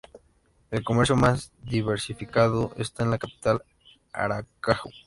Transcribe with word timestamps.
El 0.71 0.83
comercio 0.83 1.15
más 1.15 1.51
diversificado 1.61 2.73
está 2.75 3.03
en 3.03 3.11
la 3.11 3.19
capital, 3.19 3.61
Aracaju. 4.11 4.89